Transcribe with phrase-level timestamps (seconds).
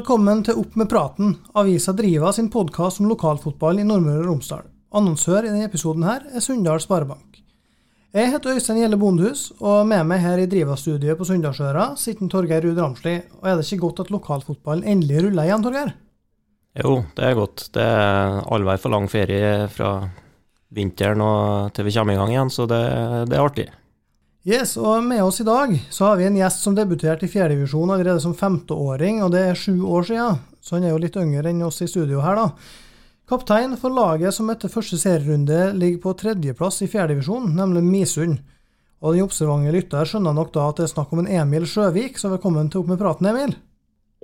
[0.00, 4.62] Velkommen til Opp med praten, avisa Driva sin podkast om lokalfotball i Nordmøre og Romsdal.
[4.96, 7.42] Annonsør i denne episoden her er Sunndal Sparebank.
[8.16, 12.64] Jeg heter Øystein Gjelle Bondehus, og med meg her i Driva-studiet på Sunndalsøra sitter Torgeir
[12.64, 13.18] Ruud Ramsli.
[13.42, 15.92] Og er det ikke godt at lokalfotballen endelig ruller igjen, Torgeir?
[16.80, 17.66] Jo, det er godt.
[17.76, 19.92] Det er allvei for lang ferie fra
[20.80, 22.80] vinteren og til vi kommer i gang igjen, så det,
[23.28, 23.68] det er artig.
[24.40, 27.90] Yes, og Med oss i dag så har vi en gjest som debuterte i fjerdedivisjon
[27.92, 31.50] allerede som femteåring, og det er sju år siden, så han er jo litt yngre
[31.50, 32.46] enn oss i studio her, da.
[33.28, 38.40] Kaptein for laget som etter første serierunde ligger på tredjeplass i fjerdedivisjon, nemlig Misund.
[39.04, 42.16] Og den observante lytter skjønner nok da at det er snakk om en Emil Sjøvik,
[42.16, 43.52] så velkommen til Opp med praten, Emil.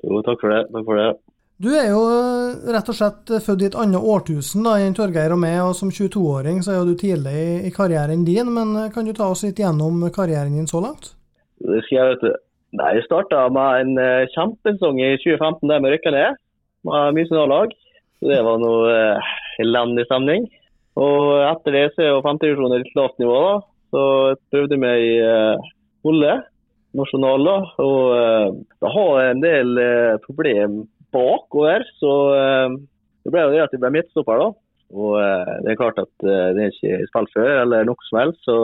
[0.00, 0.64] Jo, takk for det.
[0.72, 1.10] Takk for det.
[1.56, 5.32] Du er jo eh, rett og slett født i et annet årtusen da, enn Torgeir
[5.32, 8.90] og meg, og som 22-åring så er jo du tidlig i karrieren din, men eh,
[8.92, 11.14] kan du ta oss litt gjennom karrieren din så langt?
[11.64, 12.42] Det skal jeg, vet du.
[12.76, 16.36] Nei, jeg starta med en kjempesesong i 2015 der vi rykka ned
[16.84, 17.72] med Mysen A-lag.
[18.26, 19.30] Det var noe eh,
[19.64, 20.44] elendig stemning.
[21.00, 23.56] Og etter det så er jo femtedivisjon et lavt nivå, da.
[23.94, 25.72] Så jeg prøvde meg i eh,
[26.04, 26.36] Olle
[26.96, 27.56] nasjonal, da.
[27.84, 30.82] Og eh, det har en del eh, problem
[31.16, 32.12] bakover, så
[33.26, 34.52] det ble jo det at jeg ble midtstopper, da.
[34.94, 38.20] Og uh, det er klart at uh, det er ikke spilt før, eller noe som
[38.22, 38.56] helst, så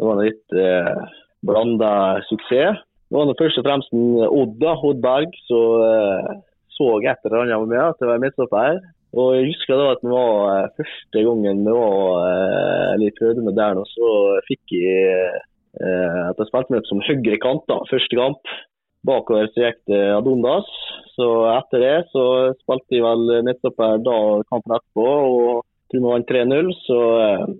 [0.00, 1.00] det var litt eh,
[1.44, 1.90] blanda
[2.24, 2.78] suksess.
[3.10, 6.38] Det var først og fremst Odd, da, Odd Berg, som
[6.72, 8.78] så et eller annet med meg at jeg var midtstopper.
[9.10, 13.76] Og jeg husker da at det var første gangen vi var litt prøvde med der
[13.76, 14.14] nå, så
[14.46, 15.42] fikk jeg
[15.82, 18.54] at jeg spilte meg opp som høyre kant da, første kamp.
[19.06, 20.68] Bakover det Adondas.
[21.16, 22.24] Så etter det så
[22.60, 24.18] spilte de vel midtstopper da
[24.52, 25.08] kampen etterpå.
[25.08, 26.98] og tror vant 3-0, så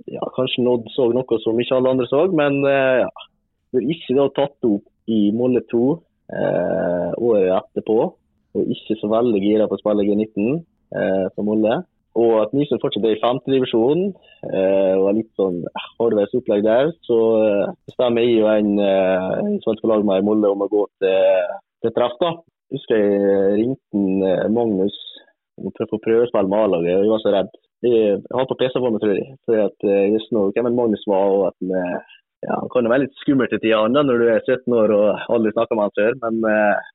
[0.07, 2.29] ja, kanskje Nodd så noe som ikke alle andre så.
[2.31, 3.11] Men ja,
[3.75, 5.81] vi har ikke da tatt opp i Molle 2
[6.35, 7.99] eh, året etterpå.
[8.59, 10.55] Og ikke så veldig gira på å spille G19
[10.99, 11.83] eh, for Molle.
[12.19, 15.61] Og at Nysund fortsatt er i femtedivisjon eh, og har litt sånn
[15.99, 20.27] hardveis opplegg der, så eh, bestemmer jeg og en eh, som på lag med i
[20.27, 22.17] Molde om å gå til, til treff.
[22.23, 22.35] da.
[22.75, 24.97] Husker jeg ringte eh, Magnus
[25.61, 27.59] for å få prøvespill med A-laget, og jeg var så redd.
[27.87, 29.37] Jeg holdt på PC på meg, tror jeg.
[29.47, 33.05] For jeg eh, visste nå hvem Magnus var, og at eh, ja, han kan være
[33.05, 36.17] litt skummelt til tider når du er 17 år og aldri snakker med han før.
[36.25, 36.89] men Eh,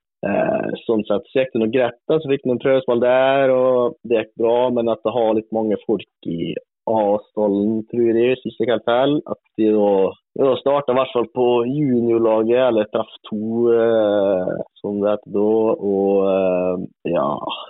[0.86, 2.00] sånn sett så gikk det noe greit.
[2.10, 4.56] Så fikk vi noen prøvespill der, og det gikk bra.
[4.76, 6.56] Men at det har litt mange folk i
[6.86, 9.16] A-stallen, tror jeg, hvis ikke helt feil.
[9.34, 9.92] At de da,
[10.38, 13.42] de da starta i hvert fall på juniorlaget, eller treff to,
[13.74, 15.48] eh, som det heter da.
[15.94, 16.86] Og eh,
[17.16, 17.28] ja,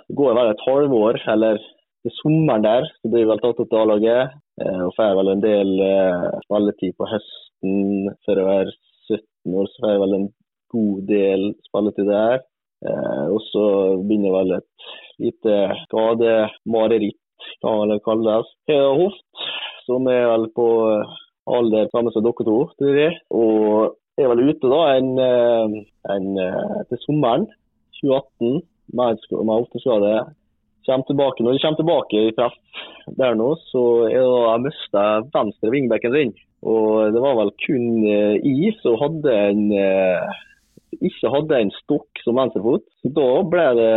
[0.08, 1.62] det går vel et halvår, eller
[2.06, 4.36] til sommeren der, så blir vel tatt opp til A-laget.
[4.60, 8.76] Eh, og får vel en del eh, spilletid på høsten for å være
[9.08, 10.28] 17 år, så får jeg vel en
[10.74, 12.44] god del spilletid der.
[12.86, 13.66] Eh, og så
[14.02, 14.88] begynner vel et
[15.22, 17.20] lite skademareritt,
[17.64, 18.50] kan det kalles.
[18.68, 19.46] Jeg har hoft,
[19.86, 20.68] som er vel på
[21.46, 23.18] alder samme som dere to, tror jeg.
[23.30, 25.12] Og jeg er vel ute da en,
[26.14, 26.26] en,
[26.90, 27.46] til sommeren
[28.00, 28.64] 2018
[28.96, 30.16] med, hofteskade.
[30.86, 32.56] Kommer tilbake, når jeg kommer tilbake i treff
[33.18, 35.04] der nå, så er jeg har mista
[35.34, 36.34] venstre vingbekken sin.
[36.66, 39.64] Og det var vel kun jeg som hadde en
[41.04, 42.84] ikke hadde en stokk som venstrefot.
[43.16, 43.92] Da ble det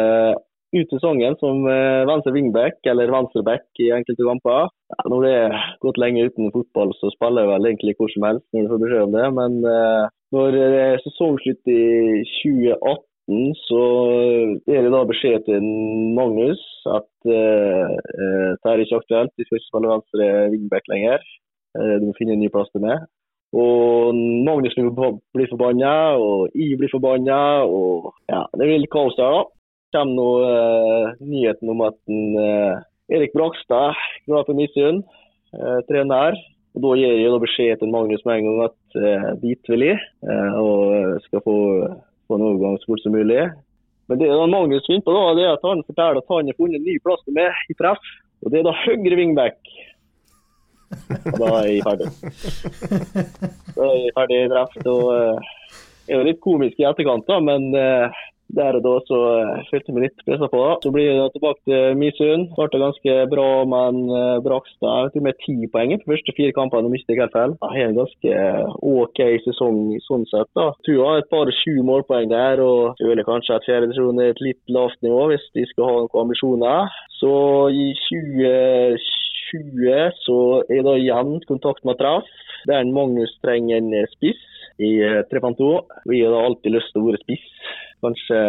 [0.75, 4.69] ut sesongen som venstre wingback eller venstreback i enkelte kamper.
[4.89, 8.25] Ja, når det er gått lenge uten fotball, så spiller jeg vel egentlig hvor som
[8.25, 9.27] helst når du får beskjed om det.
[9.37, 10.05] Men eh,
[10.35, 11.83] når det er sesongslutt i
[12.39, 13.83] 2018, så
[14.73, 15.65] er det da beskjed til
[16.17, 19.35] Magnus at uh, uh, det er ikke aktuelt.
[19.37, 21.21] Vi skal ikke spille venstre wingback lenger.
[21.77, 23.05] du må finne en ny plass til meg.
[23.55, 24.13] Og
[24.45, 27.65] Magnus blir forbanna, og jeg blir forbanna.
[27.65, 29.47] Og ja, det blir litt kaos der, da.
[29.95, 32.83] kommer nå eh, nyheten om at en, eh,
[33.17, 33.97] Erik Brakstad,
[34.29, 35.01] drar for Midtsund,
[35.57, 36.37] eh, trener.
[36.77, 39.87] Og Da gir jeg da beskjed til Magnus med en gang at eh, dit vil
[39.87, 39.97] jeg,
[40.61, 41.55] og skal få,
[42.29, 43.49] få en overgang så fort som mulig.
[44.09, 46.77] Men det Magnus finner på, da, det er at han forteller at han har funnet
[46.77, 48.05] en ny plass til meg i treff.
[48.45, 49.57] Og Det er da høyre wingback.
[51.39, 52.09] Da er jeg ferdig.
[53.75, 55.05] Da er jeg ferdig i Og
[56.09, 58.21] det er jo litt komisk i etterkant, da, men eh,
[58.57, 60.61] der og da så eh, følte jeg meg litt pressa på.
[60.81, 62.47] Så blir jeg tilbake til Misund.
[62.55, 63.99] Starta ganske bra, men
[64.41, 66.89] Brakstad og med ti poeng på første fire kampene.
[66.89, 67.53] Helt feil.
[67.61, 68.41] Jeg har en ganske
[68.95, 70.49] OK sesong sånn sett.
[70.57, 70.71] da.
[70.81, 74.45] Tror jeg har et par sju målpoeng der, og føler kanskje at fjerdedivisjon er et
[74.47, 76.99] litt lavt nivå hvis de skal ha noen ambisjoner.
[77.21, 77.33] Så
[77.69, 79.18] i 2020
[80.25, 82.27] så er da igjen kontakt med Treff,
[82.67, 84.41] der Magnus trenger en spiss
[84.79, 84.99] i
[85.31, 85.71] 352.
[86.11, 87.47] Vi har da alltid lyst til å være spiss.
[88.03, 88.41] Kanskje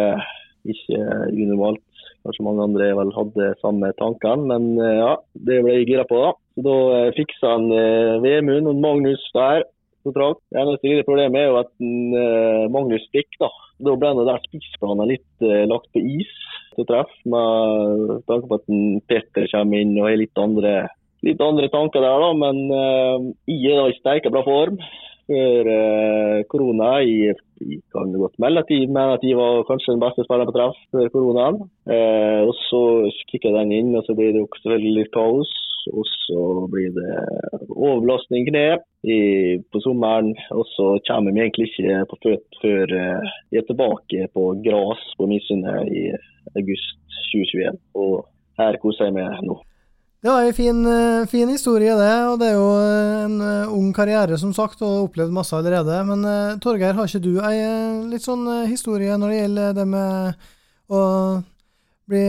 [0.69, 0.99] ikke
[1.31, 1.83] unormalt.
[2.21, 5.13] Kanskje mange andre vel hadde samme tankene, men eh, ja,
[5.47, 6.19] det ble jeg gira på.
[6.21, 6.33] da.
[6.53, 9.65] Så Da eh, fiksa han eh, Vemund og Magnus der.
[10.05, 13.29] Det eneste lille problemet er jo at uh, mangler stikk.
[13.41, 13.51] da.
[13.81, 16.31] Da ble den der spissplanen litt uh, lagt på is
[16.75, 18.67] til treff, med tanke på at
[19.11, 20.75] Petter kommer inn og har litt andre,
[21.27, 22.33] litt andre tanker der, da.
[22.45, 24.79] Men uh, jeg er da i steika bra form
[25.31, 26.91] før uh, korona.
[27.05, 30.49] Jeg, jeg kan godt melde at jeg mener at jeg var kanskje den beste spilleren
[30.49, 31.59] på treff før koronaen.
[31.89, 32.83] Uh, og så
[33.31, 35.51] kicka den inn, og så blir det jo selvfølgelig litt kaos.
[35.89, 36.41] Og så
[36.71, 37.15] blir det
[37.69, 38.65] overbelastning kne
[39.73, 40.33] på sommeren.
[40.53, 42.95] Og så kommer vi egentlig ikke på føtt før
[43.49, 46.05] vi er tilbake på gras på Misundet i
[46.53, 47.81] august 2021.
[47.97, 48.21] Og
[48.61, 49.57] her koser jeg meg nå.
[50.21, 52.15] Det var en fin, eh, fin historie, det.
[52.29, 52.67] Og det er jo
[53.25, 55.97] en eh, ung karriere, som sagt, og opplevd masse allerede.
[56.05, 59.73] Men eh, Torgeir, har ikke du ei eh, litt sånn eh, historie når det gjelder
[59.79, 60.45] det med
[60.93, 61.01] å
[62.05, 62.25] bli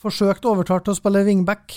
[0.00, 1.76] forsøkt overtalt til å spille wingback?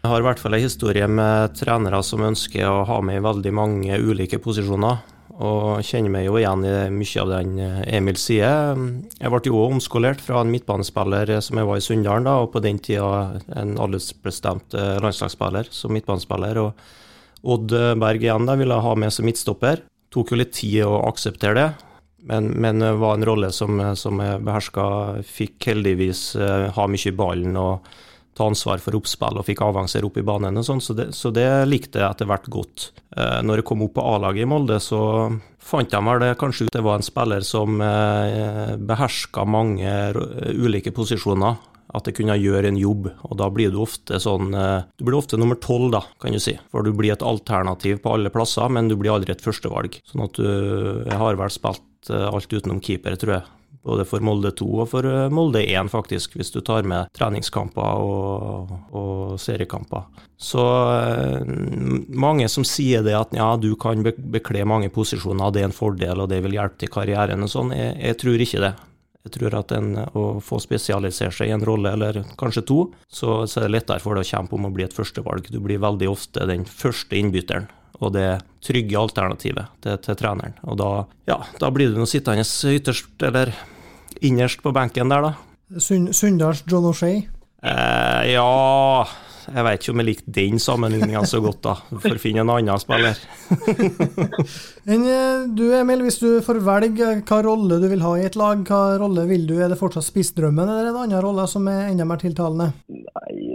[0.00, 3.24] Jeg har i hvert fall en historie med trenere som ønsker å ha meg i
[3.24, 5.02] veldig mange ulike posisjoner.
[5.40, 8.80] Og kjenner meg jo igjen i mye av den eh, Emil sier.
[9.20, 12.64] Jeg ble jo omskolert fra en midtbanespiller som jeg var i Sunndalen, da, og på
[12.64, 16.60] den tida en aldersbestemt eh, landslagsspiller som midtbanespiller.
[16.64, 19.84] Og Odd Berg igjen da ville ha med som midtstopper.
[20.12, 21.68] Tok jo litt tid å akseptere det,
[22.28, 24.84] men, men var en rolle som, som jeg beherska.
[25.28, 27.92] Fikk heldigvis eh, ha mye i ballen og
[28.36, 31.48] ta ansvar for oppspill og fikk avansere opp i banen og sånn, så, så det
[31.68, 32.90] likte jeg etter hvert godt.
[33.16, 35.00] Eh, når jeg kom opp på A-laget i Molde, så
[35.60, 39.90] fant jeg vel kanskje ut det var en spiller som eh, beherska mange
[40.54, 41.66] ulike posisjoner.
[41.90, 45.18] At jeg kunne gjøre en jobb, og da blir du ofte sånn eh, Du blir
[45.18, 46.54] ofte nummer tolv, da, kan du si.
[46.70, 49.98] For du blir et alternativ på alle plasser, men du blir aldri et førstevalg.
[50.06, 53.48] Sånn at du Jeg har vel spilt eh, alt utenom keeper, tror jeg.
[53.82, 58.02] Både for Molde 2 og for eh, Molde 1, faktisk, hvis du tar med treningskamper
[58.04, 60.04] og, og seriekamper.
[60.36, 60.60] Så
[60.92, 61.40] eh,
[62.12, 66.20] mange som sier det at ja, du kan bekle mange posisjoner, det er en fordel
[66.20, 68.74] og det vil hjelpe til karrieren og sånn, jeg, jeg tror ikke det.
[69.20, 73.42] Jeg tror at en, å få spesialisere seg i en rolle, eller kanskje to, så,
[73.44, 75.50] så er det lettere for deg å kjempe om å bli et førstevalg.
[75.52, 77.68] Du blir veldig ofte den første innbytteren
[78.00, 78.28] og det
[78.64, 80.56] trygge alternativet til, til treneren.
[80.68, 80.90] Og da,
[81.28, 83.52] ja, da blir du nå sittende ytterst, eller
[84.24, 85.34] innerst på benken der, da.
[85.78, 87.22] Sunndals John O'Shay.
[87.60, 89.04] Eh, ja
[89.52, 91.74] Jeg vet ikke om jeg likte den sammenligninga så godt, da.
[91.90, 93.18] Du får finne en annen spiller.
[94.88, 98.38] Men eh, du Emil, hvis du får velge hva rolle du vil ha i et
[98.38, 99.56] lag, hva rolle vil du?
[99.60, 102.70] Er det fortsatt spissdrømmen, eller er det en annen rolle som er enda mer tiltalende?
[102.88, 103.49] Nei,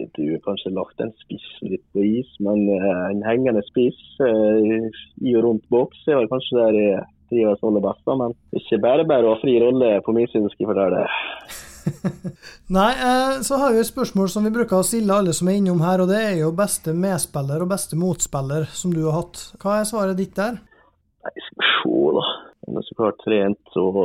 [0.45, 4.87] kanskje lagt en spiss litt på is, men eh, en hengende spiss eh,
[5.21, 8.03] i og rundt boks er vel kanskje der jeg trives aller best.
[8.07, 11.05] Men ikke bare bare å ha fri rolle på min side, skal jeg fortelle.
[12.77, 15.59] Nei, eh, så har vi et spørsmål som vi bruker å stille alle som er
[15.59, 19.43] innom her, og det er jo beste medspiller og beste motspiller som du har hatt.
[19.61, 20.61] Hva er svaret ditt der?
[21.25, 22.25] Nei, skal vi se, da.
[22.65, 23.99] Han er så klart trent og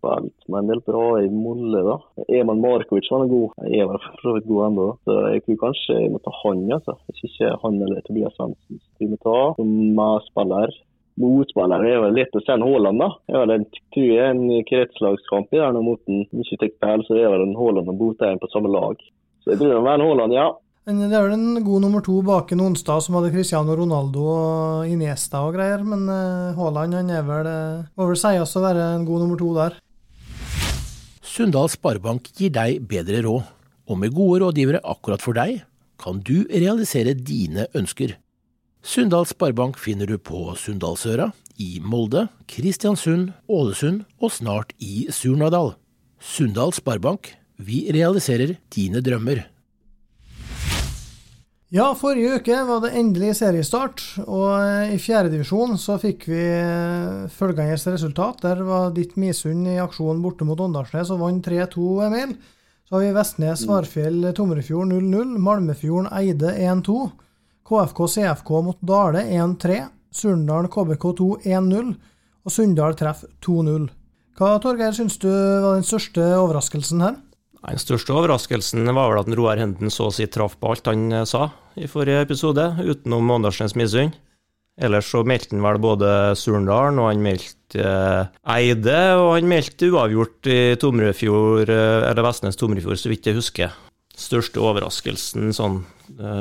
[0.00, 1.96] spilt med en del bra i Molle, da.
[2.40, 3.56] Eman Markovic var god.
[3.68, 4.86] Jeg er for så vidt god ennå.
[5.04, 6.96] Så jeg tror kanskje jeg må ta han, altså.
[7.08, 8.80] Hvis ikke han eller Tobias Svendsen.
[8.94, 10.72] skulle ta som medspiller.
[11.20, 13.10] Motspiller er vel litt å sende Haaland, da.
[13.28, 17.16] Jeg vel en, tror en kretslagskamp i der nå mot en ikke tek feil, så
[17.16, 18.96] det er vel en Haaland og Botheim på samme lag.
[19.44, 20.48] Så jeg tror det må en Haaland, ja.
[20.88, 24.24] Men Det er vel en god nummer to bak en onsdag som hadde Cristiano Ronaldo
[24.32, 28.64] og Iniesta og greier, men eh, Haaland han er vel, eh, må vel sies å
[28.64, 29.76] være en god nummer to der.
[31.20, 33.44] Sunndal Sparebank gir deg bedre råd,
[33.90, 35.60] og med gode rådgivere akkurat for deg,
[36.00, 38.14] kan du realisere dine ønsker.
[38.80, 41.28] Sunndal Sparebank finner du på Sunndalsøra,
[41.60, 45.74] i Molde, Kristiansund, Ålesund og snart i Surnadal.
[46.16, 49.44] Sunndal Sparebank, vi realiserer dine drømmer.
[51.70, 57.28] Ja, forrige uke var det endelig seriestart, og eh, i fjerdedivisjon så fikk vi eh,
[57.30, 58.40] følgende resultat.
[58.42, 62.32] Der var ditt Misund i aksjon borte mot Åndalsnes og vant 3-2, Emil.
[62.88, 66.98] Så har vi Vestnes, Svarfjell, Tomrefjord 0-0, Malmefjorden Eide 1-2.
[67.70, 69.78] KFK CFK mot Dale 1-3.
[70.10, 71.94] Surndal KBK2 1-0.
[72.42, 73.86] Og Sunndal treff 2-0.
[74.40, 77.20] Hva Torgeir, syns du var den største overraskelsen her?
[77.60, 81.10] Den største overraskelsen var vel at Roar Henden så å si traff på alt han
[81.12, 84.16] eh, sa i forrige episode, utenom Åndalsnes Misund.
[84.80, 86.08] Ellers så meldte han vel både
[86.40, 92.58] Surndalen, og han meldte eh, Eide, og han meldte uavgjort i Tomrefjord, eh, eller Vestnes
[92.60, 93.76] Tomrefjord, så vidt jeg husker.
[94.20, 95.78] Største overraskelsen, sånn,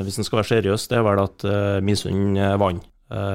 [0.03, 1.45] hvis en skal være seriøs, det er vel at
[1.85, 2.83] Misund vant.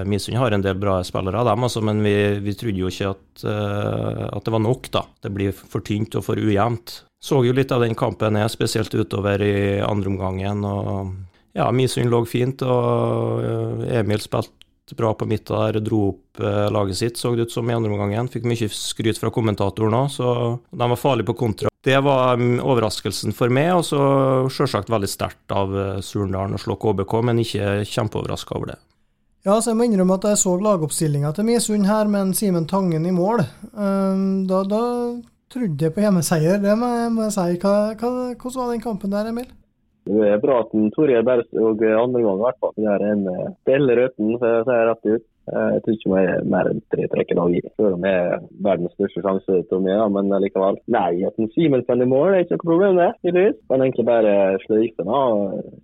[0.05, 2.12] Misund har en del bra spillere, av dem, altså, men vi,
[2.45, 4.91] vi trodde jo ikke at, at det var nok.
[4.93, 5.07] da.
[5.25, 6.99] Det blir for tynt og for ujevnt.
[7.25, 10.64] Så jo litt av den kampen er, spesielt utover i andre omgangen.
[10.69, 11.14] og
[11.54, 16.66] ja, Misund lå fint, og eh, Emil spilte bra på midten der, dro opp eh,
[16.75, 18.28] laget sitt, så det ut som i andre omgangen.
[18.28, 20.28] Fikk mye skryt fra kommentatoren òg, så
[20.69, 21.73] de var farlige på kontra.
[21.85, 24.00] Det var mm, overraskelsen for meg, og så
[24.52, 28.81] sjølsagt veldig sterkt av eh, Surndalen å slå KBK, men ikke kjempeoverraska over det.
[29.49, 32.69] Ja, så jeg må innrømme at jeg så lagoppstillinga til Misund her, med en Simen
[32.69, 33.45] Tangen i mål.
[33.75, 34.83] Da, da
[35.54, 37.61] trodde på hjemmeseier, det må jeg, må jeg si.
[37.62, 39.52] Hva, hva, hvordan var den kampen der, Emil?
[40.04, 43.23] Det er bra at Torgeir og andre gang i hvert fall gjør en
[43.62, 45.25] stille røten, så jeg sier rett ut.
[45.53, 48.13] Eh, Jeg tror ikke vi er mer enn tre trekk i dag, selv om det
[48.15, 50.79] er verdens største sjanse, tror jeg, ja, men likevel.
[50.95, 53.11] Nei, at en Simensen i mål er ikke noe problem, det.
[53.23, 53.59] tydeligvis.
[53.71, 54.35] Men egentlig bare
[54.65, 55.07] sløyfe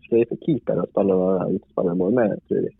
[0.08, 1.18] sløyfe keeper og spille
[1.58, 2.74] utspiller mål med, tror jeg.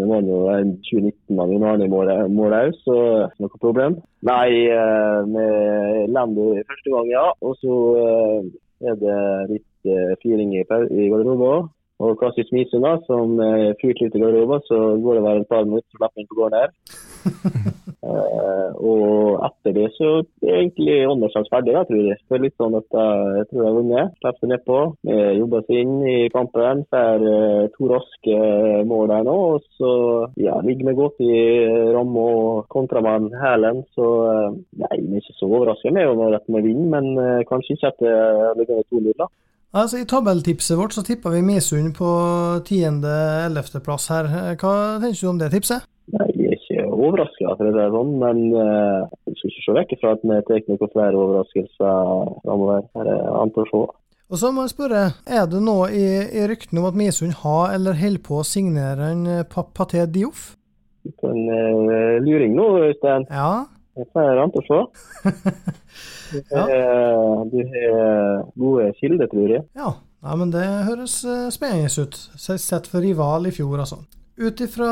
[0.00, 2.96] Vi var jo en 2019 av Jon Arne i mål òg, så
[3.40, 3.98] noe problem.
[4.28, 7.26] Nei, eh, med elendig første gang, ja.
[7.40, 8.48] Og så eh,
[8.90, 9.18] er det
[9.54, 11.70] litt eh, fyring i, garderoben i garderoben.
[12.00, 15.50] Og klassisk Misund, da, som eh, fyrte litt i garderoben, så går det vel et
[15.50, 16.70] par minutter, så slipper inn på gården her.
[18.00, 20.06] Eh, og etter det så
[20.40, 22.16] er egentlig Åndalsnes ferdig, da, tror jeg.
[22.16, 24.14] Det er litt sånn at eh, jeg tror jeg har vunnet.
[24.16, 24.78] Slipper seg nedpå.
[25.36, 26.80] Jobber seg inn i kampen.
[26.94, 28.38] Får eh, to raske
[28.88, 29.36] mål der nå.
[29.50, 29.92] Og så
[30.40, 31.36] ja, ligger vi godt i
[31.92, 33.84] ramme og kontramann hælen.
[33.92, 37.76] Så eh, nei, vi er ikke så overrasket med at vi vinner, men eh, kanskje
[37.76, 38.16] ikke at det
[38.62, 39.28] ligger 2-0, da.
[39.70, 42.08] Altså, I tabelltipset vårt så tippa vi Misund på
[42.66, 44.26] 10.-11.-plass her.
[44.58, 45.84] Hva tenker du om det tipset?
[46.10, 49.76] Nei, jeg er ikke overraska, for det er sånn, men uh, jeg skal ikke se
[49.78, 52.82] vekk fra at vi tar noen flere overraskelser framover.
[52.98, 53.82] Her er annet å se.
[54.30, 57.76] Og så må jeg spørre, er det noe i, i ryktene om at Misund har
[57.76, 59.24] eller holder på å signere en
[59.54, 60.56] Pa- Paté Dioff?
[61.06, 63.30] En uh, luring nå, Øystein.
[63.30, 63.52] Ja.
[64.00, 64.78] Det er annet å se.
[66.30, 66.62] Du Ja.
[66.62, 69.64] har du har gode kilder, tror jeg.
[69.76, 72.16] Ja, Nei, men det høres eh, spennende ut.
[72.36, 74.02] Sett for rival i fjor, altså.
[74.40, 74.88] Ut ifra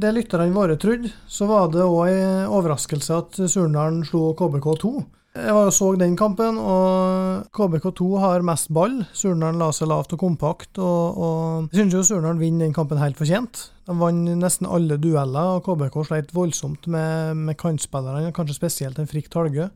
[0.00, 4.94] det lytterne våre trodde, så var det òg en overraskelse at Surndalen slo KBK2.
[5.32, 8.98] Jeg var og så den kampen, og KBK2 har mest ball.
[9.16, 13.00] Surnadal la seg lavt og kompakt, og, og jeg synes jo Surnadal vinner den kampen
[13.00, 13.62] helt fortjent.
[13.88, 19.08] De vant nesten alle dueller, og KBK sleit voldsomt med, med kantspillerne, kanskje spesielt en
[19.08, 19.70] Frikk Talgø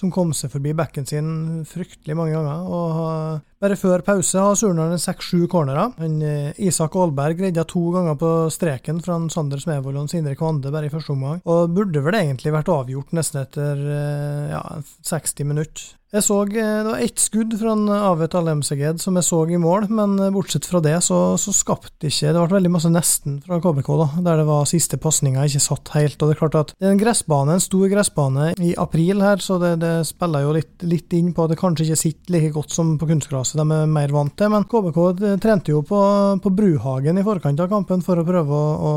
[0.00, 1.30] som kom seg forbi bekken sin
[1.68, 2.64] fryktelig mange ganger.
[2.64, 5.92] og Bare før pause har Surnadal seks-sju cornerer.
[6.00, 10.72] Han, eh, Isak Aalberg redda to ganger på streken fra Sander Smevold og Sindre Kvande
[10.72, 11.42] bare i første omgang.
[11.44, 14.62] Og burde vel egentlig vært avgjort nesten etter eh, ja,
[15.04, 15.99] 60 minutter.
[16.10, 19.56] Jeg så, eh, Det var ett skudd fra en Avet Alemseged som jeg så i
[19.56, 23.36] mål, men eh, bortsett fra det så, så skapte ikke Det ble veldig masse nesten
[23.44, 26.18] fra KBK, da, der det var siste pasninga ikke satt helt.
[26.18, 29.38] og Det er klart at det er en gressbane, en stor gressbane i april her,
[29.38, 32.50] så det, det spiller jo litt, litt inn på at det kanskje ikke sitter like
[32.58, 34.50] godt som på kunstgraset de er mer vant til.
[34.50, 34.98] Men KBK
[35.38, 36.02] trente jo på,
[36.42, 38.92] på Bruhagen i forkant av kampen for å prøve å, å,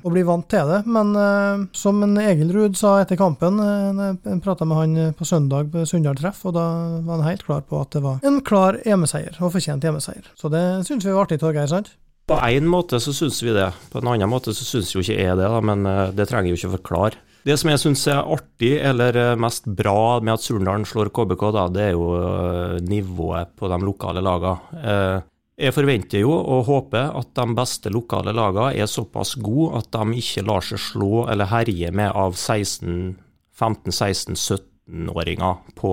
[0.00, 0.80] å bli vant til det.
[0.88, 5.68] Men eh, som en Egil Ruud sa etter kampen, jeg prata med han på søndag
[5.74, 6.64] på Sunndal treff, og da
[7.04, 10.30] var han helt klar på at det var en klar hjemmeseier, og fortjent hjemmeseier.
[10.38, 11.92] Så det syns vi var artig, Torgeir, sant?
[12.24, 15.18] På én måte så syns vi det, på en annen måte så syns jo ikke
[15.18, 17.20] jeg det, da, men eh, det trenger jo ikke forklare.
[17.44, 21.44] Det som jeg syns er artig, eller eh, mest bra med at Surndalen slår KBK,
[21.52, 25.22] da, det er jo eh, nivået på de lokale lagene.
[25.54, 30.16] Jeg forventer jo og håper at de beste lokale lagene er såpass gode at de
[30.18, 33.12] ikke lar seg slå eller herje med av 16,
[33.54, 34.40] 15, 16,
[34.88, 35.92] 17-åringer på,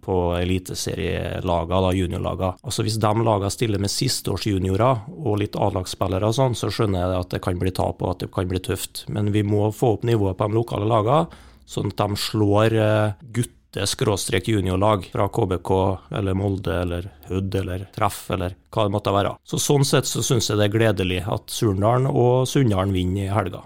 [0.00, 2.58] på eliteserielagene, juniorlagene.
[2.62, 7.34] Altså Hvis de lagene stiller med sisteårsjuniorer og litt A-lagsspillere sånn, så skjønner jeg at
[7.34, 9.04] det kan bli tap og at det kan bli tøft.
[9.08, 13.28] Men vi må få opp nivået på de lokale lagene, sånn at de slår eh,
[13.34, 15.70] gutte-juniorlag fra KBK
[16.14, 19.36] eller Molde eller Hud eller Treff eller hva det måtte være.
[19.42, 23.32] Så Sånn sett så syns jeg det er gledelig at Surndalen og Sunndalen vinner i
[23.32, 23.64] helga.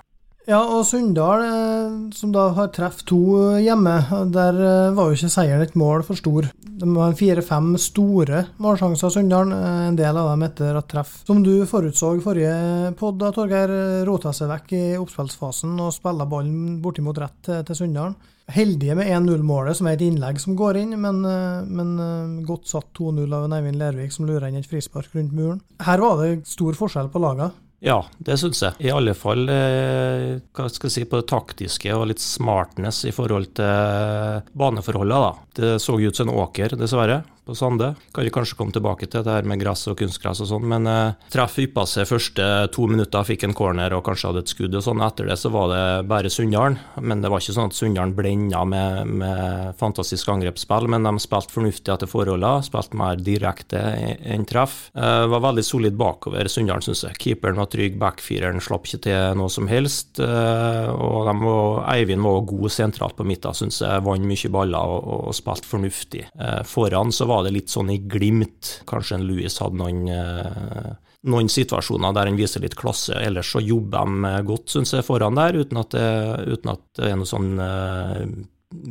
[0.48, 3.18] Ja, og Sunndal, eh, som da har treff to
[3.60, 3.98] hjemme,
[4.32, 6.48] der eh, var jo ikke seieren et mål for stor.
[6.64, 9.52] De har fire-fem store målsjanser, Sunndal.
[9.52, 13.28] eh, En del av dem etter at treff, som du forutså i forrige pod, da
[13.36, 18.16] Torgeir eh, rota seg vekk i oppspillsfasen og spilla ballen bortimot rett til, til Sunndal.
[18.48, 21.20] heldige med 1-0-målet, som er et innlegg som går inn, men,
[21.68, 25.60] men godt satt 2-0 av en Eivind Lervik som lurer inn et frispark rundt muren.
[25.84, 27.52] Her var det stor forskjell på lagene.
[27.80, 28.74] Ja, det syns jeg.
[28.82, 33.14] I alle fall eh, hva skal jeg si, på det taktiske og litt smartness i
[33.14, 35.26] forhold til baneforholdet.
[35.26, 35.30] da.
[35.58, 37.94] Det så ut som en åker, dessverre på Sande.
[38.14, 40.88] Kan vi kanskje komme tilbake til det her med gress og kunstgress og sånn, men
[40.90, 44.76] eh, treff yppa seg første to minutter, fikk en corner og kanskje hadde et skudd
[44.76, 45.02] og sånn.
[45.04, 48.64] Etter det så var det bare Sunndalen, men det var ikke sånn at Sunndalen blenda
[48.68, 54.76] med, med, fantastisk angrepsspill, men de spilte fornuftig etter forholdene, spilte mer direkte enn treff.
[54.92, 57.18] Eh, var veldig solid bakover, Sunndalen, syns jeg.
[57.24, 62.44] Keeperen var trygg, backfireren slapp ikke til noe som helst, eh, og var, Eivind var
[62.52, 64.04] god sentralt på midten, syns jeg.
[64.04, 66.26] Vant mye baller og, og spilte fornuftig.
[66.36, 68.80] Eh, foran så var var det litt sånn i glimt.
[68.88, 70.92] Kanskje en Louis hadde noen, eh,
[71.30, 73.16] noen situasjoner der han viser litt klasse.
[73.22, 76.06] Ellers så jobber de godt, syns jeg, foran der, uten at det,
[76.50, 78.22] uten at det er noe sånn uh,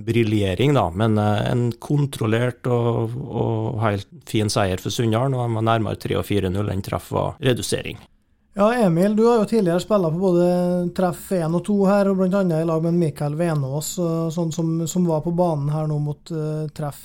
[0.07, 0.87] briljering, da.
[0.95, 5.35] Men en kontrollert og, og, helt fin seier for Sunndalen.
[5.37, 6.61] Og de var nærmere 3 og 4-0.
[6.71, 7.99] Den treff var redusering.
[8.57, 10.45] Ja, Emil, du har jo tidligere spilt på både
[10.97, 12.39] treff 1 og 2 her, og bl.a.
[12.57, 13.91] i lag med Mikael Venås,
[14.33, 17.03] sånn som, som, var på banen her nå mot uh, treff.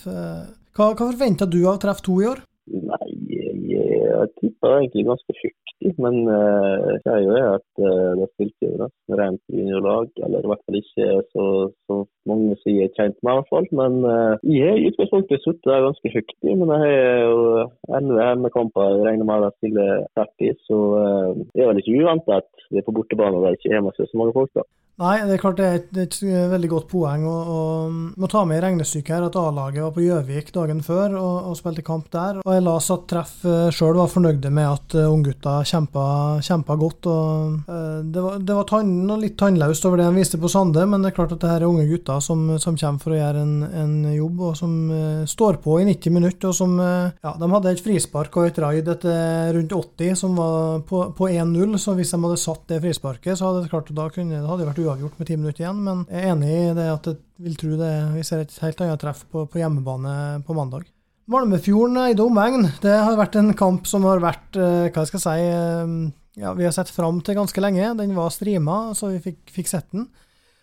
[0.73, 2.38] Hva, hva forventer du av treff to i år?
[2.73, 5.91] Nei, jeg, jeg tipper egentlig ganske fuktig.
[6.00, 10.09] Men uh, jeg er jo at uh, det spilte jo nesten rent juniorlag.
[10.25, 11.47] Eller i hvert fall ikke så,
[11.91, 11.99] så
[12.31, 13.69] mange som jeg er kjent med, i hvert fall.
[13.83, 16.57] Men uh, jeg har i utgangspunktet sittet der ganske fuktig.
[16.62, 17.67] Men jeg har jo
[17.99, 18.95] elleve hjemmekamper.
[18.95, 22.69] Jeg regner med at jeg stiller 30, så uh, det er vel ikke uventa at
[22.71, 24.57] vi er på bortebane og det ikke er med så mange folk.
[24.57, 24.64] da.
[25.02, 26.16] Nei, det er klart det er et, et
[26.52, 27.25] veldig godt poeng.
[27.26, 31.16] og, og Må ta med i regnestykket her at A-laget var på Gjøvik dagen før
[31.18, 32.38] og, og, spilte kamp der.
[32.42, 36.04] og Jeg la at Treff eh, sjøl var fornøyde med at uh, unggutta kjempa,
[36.44, 37.09] kjempa godt.
[37.11, 38.92] og uh, Det var, det var tann,
[39.23, 41.64] litt tannløst over det han viste på Sande, men det er klart at det her
[41.64, 45.25] er unge gutter som, som kommer for å gjøre en, en jobb, og som uh,
[45.26, 46.52] står på i 90 minutter.
[46.52, 50.86] og som, ja, De hadde et frispark og et raid etter rundt 80 som var
[50.86, 54.06] på, på 1-0, så hvis de hadde satt det frisparket, så hadde det klart da
[54.12, 55.83] kunne, det hadde vært uavgjort med ti minutter igjen.
[55.85, 58.83] Men jeg er enig i det at jeg vil tro det, vi ser et helt
[58.85, 60.89] annet treff på, på hjemmebane på mandag.
[61.33, 65.25] Malmefjorden i omegn, det har vært en kamp som har vært eh, hva skal jeg
[65.25, 67.93] si, eh, ja, vi har sett fram til ganske lenge.
[67.99, 70.09] Den var streama, så vi fikk, fikk sett den.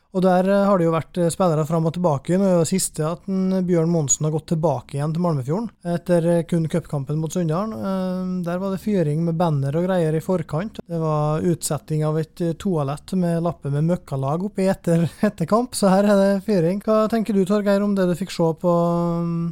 [0.10, 2.38] Og der eh, har det jo vært eh, spillere fram og tilbake.
[2.40, 6.30] Nå er det siste at en Bjørn Monsen har gått tilbake igjen til Malmefjorden etter
[6.32, 8.42] eh, kun cupkampen mot Sunndalen.
[8.46, 10.82] Der var det fyring med banner og greier i forkant.
[10.82, 15.94] Det var utsetting av et toalett med lapper med møkkalag oppi etter, etter kamp, så
[15.94, 16.82] her er det fyring.
[16.86, 18.74] Hva tenker du Torgeir om det du fikk se på,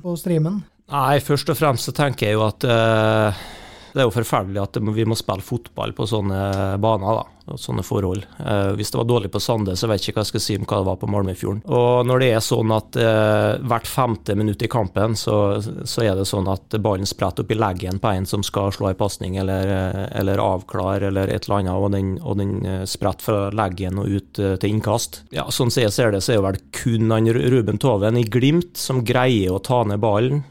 [0.02, 0.64] på streamen?
[0.88, 3.48] Nei, først og fremst så tenker jeg jo at uh,
[3.98, 7.24] det er jo forferdelig at vi må spille fotball på sånne baner.
[7.24, 8.26] da sånne forhold.
[8.40, 10.58] Eh, hvis det var dårlig på Sande, så vet jeg ikke hva jeg skal si
[10.60, 11.62] om hva det var på Malmöfjorden.
[11.72, 16.18] Og når det er sånn at eh, hvert femte minutt i kampen, så, så, er
[16.20, 19.38] det sånn at ballen spretter opp i leggen på en som skal slå en pasning
[19.40, 23.40] eller, eh, eller avklare eller et eller annet, og den, og den eh, spretter fra
[23.56, 25.24] leggen og ut eh, til innkast.
[25.36, 28.78] Ja, Sånn som jeg ser det, så er det vel kun Ruben Toven i Glimt
[28.78, 30.44] som greier å ta ned ballen,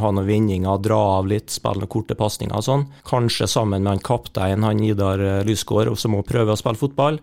[0.00, 2.84] ha noen vinninger, dra av litt, spille noen korte pasninger og sånn.
[3.08, 7.20] Kanskje sammen med han kaptein, han Idar Lysgård, som må prøver å spille fotball.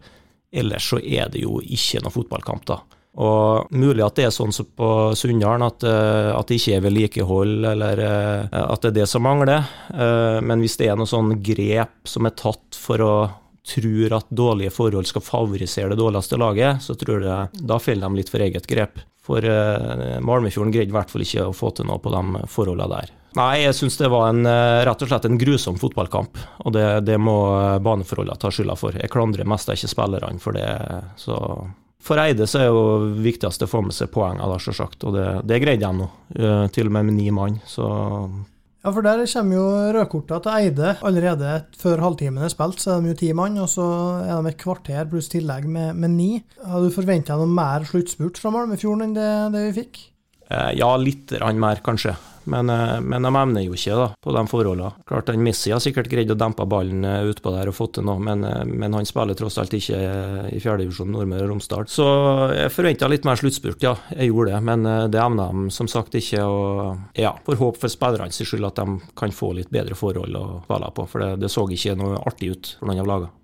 [0.52, 2.82] Ellers så er det jo ikke noen fotballkamp, da.
[3.20, 6.86] Og Mulig at det er sånn som på Sunndalen, at, eh, at, det ikke er
[6.86, 9.68] vedlikehold, eller eh, at det er det som mangler.
[9.92, 13.14] Eh, men hvis det er noe sånn grep som er tatt for å
[13.67, 18.21] tror at dårlige forhold skal favorisere det dårligste laget, så tror jeg da faller de
[18.21, 19.02] litt for eget grep.
[19.21, 19.45] For
[20.26, 23.12] Malmefjorden greide i hvert fall ikke å få til noe på de forholdene der.
[23.38, 26.39] Nei, jeg syns det var en, eh, rett og slett en grusom fotballkamp.
[26.65, 28.97] Og det, det må eh, baneforholdene ta skylda for.
[28.97, 30.67] Jeg klandrer mest ikke spillerne for det.
[31.21, 31.38] så...
[32.02, 35.04] For Eide så er jo viktigst å få med seg poengene, selvsagt.
[35.06, 37.60] Og det, det greide de nå, eh, til og med med ni mann.
[37.69, 37.86] Så
[38.82, 42.82] ja, for der kommer jo rødkorta til Eide allerede før halvtimen er spilt.
[42.82, 43.86] Så er de jo ti mann, og så
[44.26, 46.32] er de et kvarter pluss tillegg med, med ni.
[46.65, 50.02] Har du forventa noe mer sluttspurt fra Malmefjorden enn det, det vi fikk?
[50.52, 52.17] Ja, litt mer, kanskje.
[52.43, 54.91] Men, eh, men, de evner jo ikke da, på de forholdene.
[55.08, 58.08] Klart den Messi har sikkert greid å dempe ballen eh, utpå der og fått til
[58.08, 59.99] noe, men, eh, men, han spiller tross alt ikke
[60.51, 61.88] i fjerdedivisjon Nordmøre og Romsdal.
[61.91, 62.08] Så
[62.56, 63.95] jeg forventa litt mer sluttspurt, ja.
[64.15, 66.45] Jeg gjorde det, men det evner de som sagt ikke.
[66.45, 70.47] Og ja, får håp for spillernes skyld at de kan få litt bedre forhold å
[70.65, 73.38] spille på, for det, det så ikke noe artig ut for noen av lagene.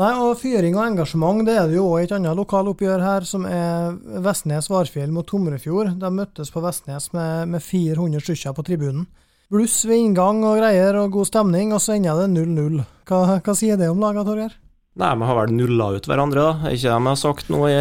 [0.00, 3.44] Nei, og fyring og engasjement det er det jo òg et annet lokaloppgjør her, som
[3.44, 3.92] er
[4.24, 5.92] Vestnes-Varfjell mot Tomrefjord.
[6.00, 9.04] De møttes på Vestnes med, med 400 stykker på tribunen.
[9.52, 12.80] Bluss ved inngang og greier og god stemning, og så ender det 0-0.
[13.10, 14.56] Hva, hva, sier det om laget, Torgeir?
[14.96, 16.72] Nei, vi har vel nulla ut hverandre, da.
[16.72, 17.76] Ikke det vi har sagt nå i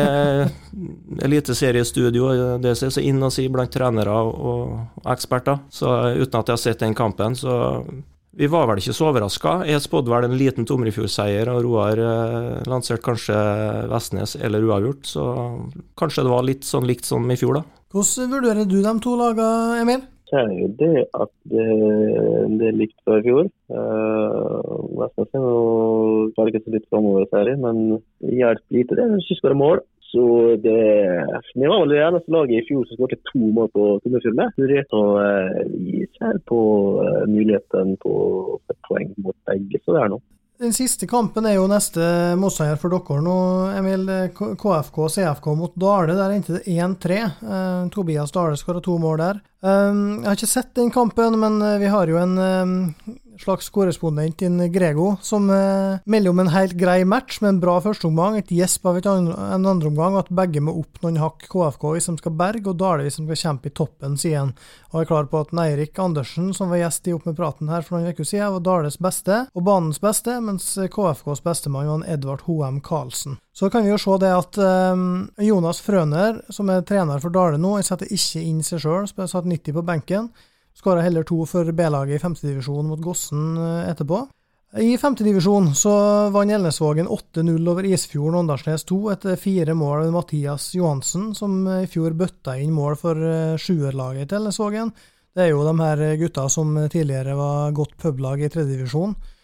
[1.28, 2.28] eliteseriestudio,
[2.64, 5.64] det som er inn og si blant trenere og eksperter.
[5.72, 7.56] Så uten at jeg har sett den kampen, så
[8.32, 9.58] vi var vel ikke så overraska.
[9.68, 13.36] Jeg spådde vel en liten Tomrefjord-seier, og Roar eh, lanserte kanskje
[13.92, 15.04] Vestnes eller uavgjort.
[15.10, 15.26] Så
[16.00, 17.66] kanskje det var litt sånn likt som i fjor, da.
[17.92, 20.06] Hvordan vurderer du de to lagene, Emil?
[20.32, 21.66] Det er jo det at det,
[22.56, 23.50] det er likt fra i fjor.
[23.68, 27.82] Uh, Vestnes er jo klarer ikke så litt framover i serien, men
[28.24, 29.84] det hjelper lite det er det ikke mål.
[30.12, 30.24] Så
[30.60, 30.80] det
[31.56, 34.44] Vi var vel det eneste laget i fjor som skåret to mål på Tunnefjord.
[34.92, 36.60] Så uh, vi ser på
[37.00, 38.14] uh, muligheten på
[38.68, 40.24] et poeng mot begge, så det er noe.
[40.62, 42.04] Den siste kampen er jo neste
[42.38, 43.38] motstander for dere nå,
[43.80, 44.04] Emil.
[44.62, 46.14] KFK og CFK mot Dale.
[46.14, 47.18] Der endte det 1-3.
[47.42, 49.40] Eh, Tobias Dale skåra to mål der.
[49.66, 53.70] Eh, jeg har ikke sett den kampen, men eh, vi har jo en eh, slags
[53.74, 58.38] korrespondent in Grego, som eh, melder om en helt grei match med en bra førsteomgang,
[58.38, 62.16] et gjesp av andre, en andreomgang, at begge må opp noen hakk KFK hvis de
[62.22, 64.54] skal berge, og Dale hvis de skal kjempe i toppen, sier han.
[64.92, 67.86] Og er klar på at Eirik Andersen, som var gjest i Opp med praten her
[67.86, 72.46] for noen uker siden, var Dales beste og banens beste, mens KFKs bestemann var Edvard
[72.48, 73.40] Hoem Karlsen.
[73.54, 74.58] Så kan vi jo se det at
[74.94, 79.48] um, Jonas Frøner, som er trener for Dale nå, setter ikke inn seg sjøl, satt
[79.48, 80.32] 90 på benken.
[80.82, 84.24] Skåra heller to for B-laget i femtedivisjon mot Gossen eh, etterpå.
[84.82, 85.92] I femtedivisjon så
[86.34, 91.86] vant Elnesvågen 8-0 over Isfjorden Åndalsnes 2 etter fire mål av Mathias Johansen, som i
[91.92, 94.90] fjor bøtta inn mål for eh, sjuerlaget til Elnesvågen.
[95.36, 99.14] Det er jo de her gutta som tidligere var godt publag i tredjedivisjon.
[99.14, 99.38] Eh,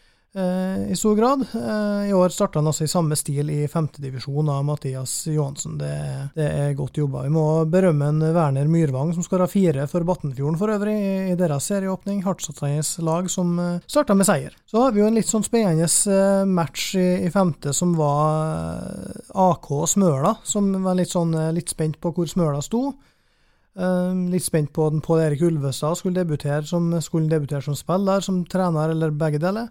[0.91, 1.45] i stor grad.
[1.53, 5.77] Eh, I år starta han altså i samme stil i femtedivisjon av Mathias Johansen.
[5.79, 5.89] Det,
[6.35, 7.23] det, er godt jobba.
[7.25, 10.95] Vi må berømme en Werner Myrvang, som skåra fire for Battenfjorden for øvrig
[11.31, 12.21] i, deres serieåpning.
[12.25, 14.55] Hardtsatsende lag som eh, starta med seier.
[14.69, 18.87] Så har vi jo en litt sånn spennende match i, i femte som var
[19.33, 22.91] AK Smøla, som var litt sånn litt spent på hvor Smøla sto.
[24.31, 28.43] litt spent på den Pål Erik Ulvestad skulle debutere som, skulle debutere som spiller, som
[28.45, 29.69] trener, eller begge deler.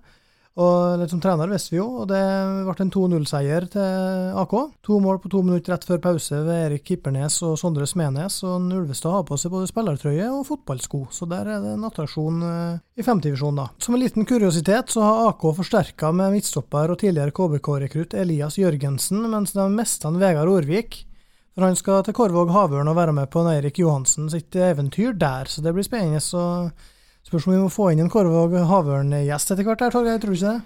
[0.56, 2.20] Og som trener visste vi jo, og det
[2.64, 4.54] ble en 2-0-seier til AK.
[4.88, 8.38] To mål på to minutter rett før pause ved Erik Kippernes og Sondre Smenes.
[8.48, 12.40] Og Ulvestad har på seg både spillertrøye og fotballsko, så der er det en attraksjon
[12.48, 13.68] eh, i femtedivisjon, da.
[13.84, 19.28] Som en liten kuriositet så har AK forsterka med midtstopper og tidligere KBK-rekrutt Elias Jørgensen,
[19.28, 21.02] mens de mista Vegard Orvik.
[21.52, 25.52] For han skal til Korvåg Havørn og være med på Eirik Johansen sitt eventyr der,
[25.52, 26.24] så det blir spennende.
[26.24, 26.70] så
[27.26, 30.38] Spørs om vi må få inn en Korvåg Havørn-gjest etter hvert, her, Torgeir, tror du
[30.38, 30.60] ikke det?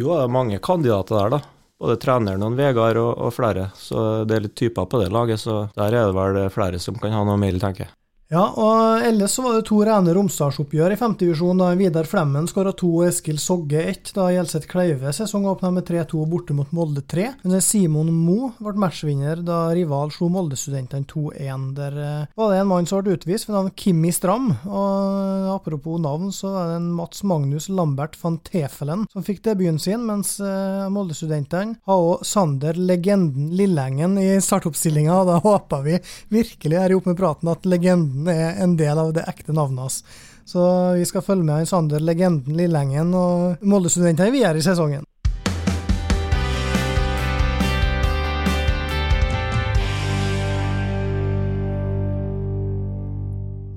[0.00, 1.40] Jo, det er mange kandidater der, da.
[1.80, 3.66] Både treneren og Vegard og, og, flere.
[3.76, 6.96] Så det er litt typer på det laget, så der er det vel flere som
[7.00, 7.92] kan ha noe mer, tenker jeg.
[8.30, 12.70] Ja, og ellers så var det to rene Romsdalsoppgjør i femtedivisjon da Vidar Flemmen skåra
[12.78, 14.12] to og Eskil Sogge ett.
[14.14, 17.24] Da Gjelseth Kleive sesongåpna med 3-2 borte mot Molde 3.
[17.42, 21.64] Men Simon Mo ble matchvinner da rival slo Molde-studentene 2-1.
[21.74, 24.46] Der eh, var det en mann som ble utvist ved navn Kimmi Stram.
[24.62, 29.82] Og apropos navn, så var det en Mats Magnus Lambert van Tefelen som fikk debuten
[29.82, 35.18] sin, mens eh, Molde-studentene har òg Sander Legenden Lillengen i startoppstillinga.
[35.32, 35.98] Da håper vi
[36.30, 39.52] virkelig her i Opp med praten at legenden legenden er en del av det ekte
[39.52, 40.02] navnet hans.
[40.44, 45.04] Så vi skal følge med Sander legenden Lillengen og Molde-studentene videre i sesongen.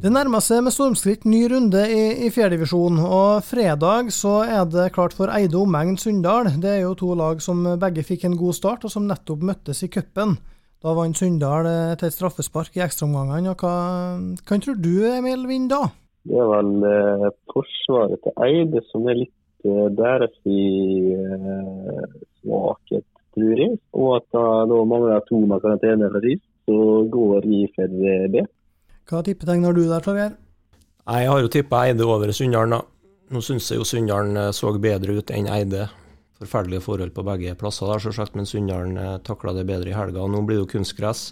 [0.04, 4.90] Det nærmer seg med stormskritt ny runde i, i fjerdedivisjon, og fredag så er det
[4.92, 6.50] klart for Eide omegn Sunndal.
[6.60, 9.80] Det er jo to lag som begge fikk en god start, og som nettopp møttes
[9.86, 10.36] i cupen.
[10.84, 13.54] Da vant Sunndal til et straffespark i ekstraomgangene.
[13.56, 13.76] Hva
[14.44, 15.84] kan tror du Emil vinner da?
[16.28, 20.62] Det er vel eh, forsvaret til Eide som er litt eh, deres i
[21.16, 22.06] eh,
[22.40, 23.80] svakhet, tror jeg.
[23.96, 26.78] Og at da, da mangler to med karantene fra sist, så
[27.16, 27.98] går vi for
[28.32, 28.46] B.
[29.12, 30.36] Hva tippetegner du der, Torgeir?
[31.04, 32.84] Jeg har jo tippa Eide over Sunndalen, da.
[33.34, 35.90] Nå syns jeg jo Sunndalen eh, så bedre ut enn Eide
[36.44, 40.28] forferdelige forhold på begge plasser, der, selvsagt, men Sunndalen eh, takla det bedre i helga.
[40.28, 41.32] Nå blir det jo kunstgress.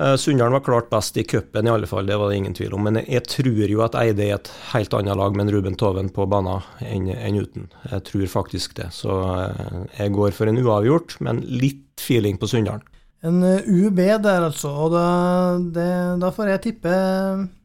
[0.00, 2.74] Eh, Sunndalen var klart best i cupen, i alle fall, det var det ingen tvil
[2.74, 2.86] om.
[2.88, 6.26] Men jeg tror jo at Eide er et helt annet lag med Ruben Toven på
[6.32, 7.68] banen enn, enn uten.
[7.90, 8.88] Jeg tror faktisk det.
[8.96, 12.88] Så eh, jeg går for en uavgjort, men litt feeling på Sunndalen.
[13.22, 14.70] En eh, UB der, altså.
[14.84, 15.02] Og da,
[15.74, 15.88] det,
[16.22, 16.94] da får jeg tippe,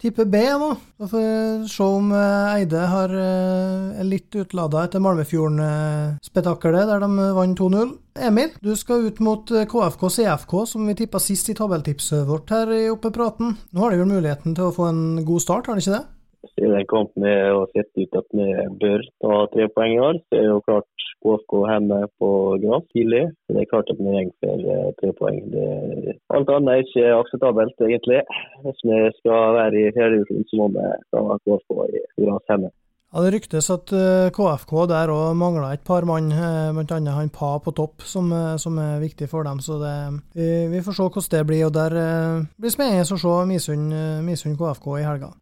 [0.02, 0.70] tippe, B, da.
[1.02, 7.02] Da får jeg se om eh, Eide har er eh, litt utlada etter Malmefjorden-spetakkelet, der
[7.02, 7.96] de vant 2-0.
[8.28, 12.70] Emil, du skal ut mot KFK CFK, som vi tippa sist i tabelltipset vårt her
[12.74, 13.58] i Oppe praten.
[13.74, 16.06] Nå har de vel muligheten til å få en god start, har de ikke det?
[16.58, 18.48] I den kampen er å sette ut at vi
[18.82, 22.32] bør ta tre poeng i år, så er jo klart KFK hjemme på
[22.64, 23.24] gress tidlig.
[23.50, 25.40] Det er klart at vi går for eh, tre poeng.
[25.54, 28.24] Det, alt annet er ikke akseptabelt, egentlig.
[28.66, 32.74] Hvis vi skal være i fjerdedivisjon, så må vi ta KFK i gress hjemme.
[33.08, 37.02] Ja, Det ryktes at eh, KFK der òg mangler et par mann, eh, bl.a.
[37.18, 38.30] han Pa på topp, som,
[38.62, 39.62] som, er viktig for dem.
[39.64, 39.98] Så det,
[40.38, 41.66] vi, vi, får se hvordan det blir.
[41.70, 42.00] og Der
[42.58, 43.36] blir spennende å se
[44.26, 45.34] Misund KFK i helga.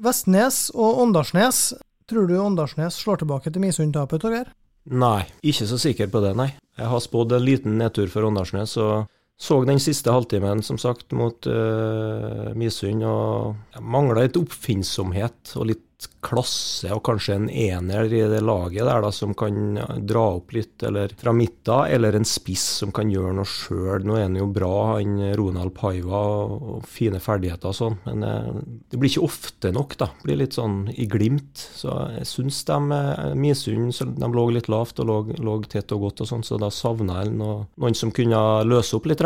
[0.00, 1.74] Vestnes og Åndalsnes.
[2.10, 4.50] Tror du Åndalsnes slår tilbake til Misund-tapet, Torgeir?
[4.90, 6.48] Nei, ikke så sikker på det, nei.
[6.80, 9.10] Jeg har spådd en liten nedtur for Åndalsnes, og
[9.40, 13.04] så den siste halvtimen, som sagt, mot uh, Misund.
[13.04, 15.84] Og mangla litt oppfinnsomhet og litt
[16.24, 20.82] klasse og kanskje en ener i det laget der da, som kan dra opp litt,
[20.86, 24.04] eller fra midten, eller en spiss som kan gjøre noe sjøl.
[24.06, 28.50] Nå er han jo bra, han Ronald Paiva, og fine ferdigheter og sånn, men eh,
[28.92, 30.10] det blir ikke ofte nok, da.
[30.20, 31.64] Det blir litt sånn i glimt.
[31.80, 36.06] Så jeg syns de eh, Misund de lå litt lavt og lå, lå tett og
[36.08, 39.24] godt og sånn, så da savna jeg noe, noen som kunne løse opp litt.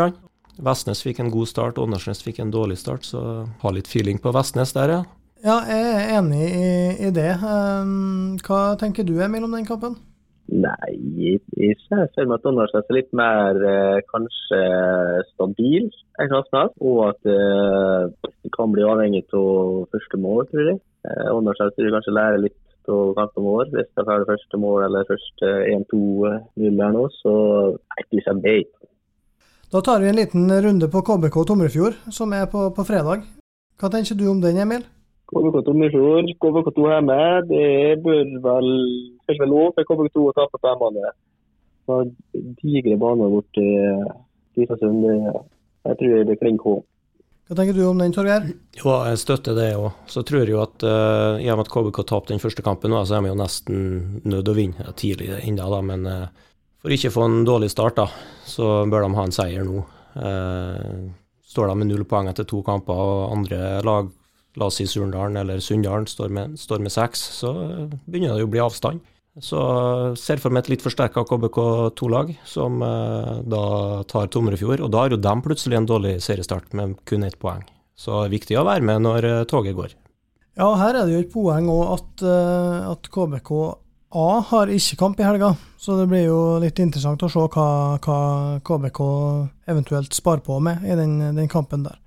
[0.63, 3.21] Vestnes fikk en god start, Åndalsnes fikk en dårlig start, så
[3.61, 5.03] har litt feeling på Vestnes der, ja.
[5.45, 6.69] Ja, jeg er enig i,
[7.05, 7.31] i det.
[7.37, 9.93] Um, hva tenker du Emil om den kampen?
[10.49, 14.61] Nei, jeg ser for meg at Donnerstad er litt mer eh, kanskje
[15.35, 15.85] stabil
[16.17, 16.73] enn Krasnad.
[16.81, 20.79] Og at eh, det kan bli avhengig av første mål, tror jeg.
[21.05, 23.69] Eh, Donnerstad tror kanskje lærer litt av kampen vår.
[23.77, 27.35] Hvis de får det første mål eller første 1-2-0 her nå, så
[27.75, 28.73] er det ikke meg.
[29.69, 33.29] Da tar vi en liten runde på KBK Tomrefjord, som er på, på fredag.
[33.77, 34.85] Hva tenker du om den, Emil?
[35.31, 37.19] KBK2 Misjord, KBK2 hjemme.
[37.49, 37.69] Det
[38.05, 38.71] bør vel
[39.25, 41.13] kanskje være lov for KBK2 å tape på hjemmebane.
[42.61, 43.69] Digre baner borti
[44.55, 45.07] Kristiansund.
[45.85, 46.75] Jeg tror det blir klink K.
[47.45, 48.47] Hva tenker du om den, Torgeir?
[48.73, 49.91] Jo, jeg støtter det òg.
[50.09, 52.89] Så tror jeg jo at uh, i og med at KBK tapte den første kampen,
[52.89, 53.83] nå, så er vi jo nesten
[54.25, 55.81] nødt å vinne tidlig ennå, da.
[55.85, 56.47] Men uh,
[56.81, 58.07] for ikke å få en dårlig start, da,
[58.49, 59.83] så bør de ha en seier nå.
[60.17, 61.05] Uh,
[61.45, 64.09] står de med null poeng etter to kamper, og andre lag
[64.55, 67.53] la oss si Surndalen eller Sunndalen står står med seks, så
[68.05, 69.03] begynner det jo å bli avstand.
[69.43, 69.59] Så
[70.15, 73.65] ser for meg et litt forsterka KBK2-lag, som eh, da
[74.07, 74.83] tar Tomrefjord.
[74.85, 77.65] Og da har jo de plutselig en dårlig seriestart med kun ett poeng.
[77.99, 79.97] Så det er viktig å være med når eh, toget går.
[80.55, 83.51] Ja, her er det jo et poeng òg at, uh, at KBK
[84.15, 85.49] A har ikke kamp i helga.
[85.75, 87.67] Så det blir jo litt interessant å se hva,
[87.99, 88.19] hva
[88.63, 89.01] KBK
[89.67, 91.99] eventuelt sparer på med i den, den kampen der.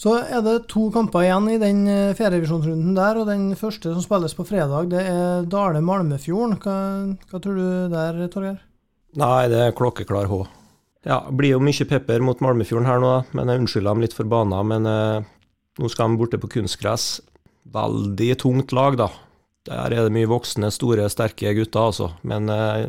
[0.00, 1.82] Så er det to kamper igjen i den
[2.16, 6.56] fjerdevisjonsrunden der, og den første som spilles på fredag, det er Dale-Malmefjorden.
[6.62, 6.76] Hva,
[7.28, 8.62] hva, tror du der, Torgeir?
[9.20, 10.38] Nei, det er klokkeklar H.
[11.04, 14.28] Ja, blir jo mye pepper mot Malmefjorden her nå, men jeg unnskylder dem litt for
[14.28, 14.60] bana.
[14.64, 15.26] Men eh,
[15.80, 17.10] nå skal de borte på kunstgress.
[17.72, 19.10] Veldig tungt lag, da.
[19.68, 22.10] Der er det mye voksne, store, sterke gutter, altså.
[22.24, 22.86] Men eh,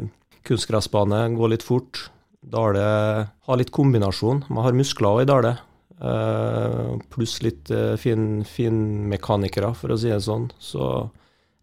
[0.47, 2.05] kunstgressbane går litt fort.
[2.39, 2.85] Dale
[3.27, 4.45] har litt kombinasjon.
[4.47, 5.53] Man har muskler òg i Dale.
[6.01, 8.77] Uh, pluss litt uh, fin, fin,
[9.11, 10.47] mekanikere, for å si det sånn.
[10.57, 10.85] Så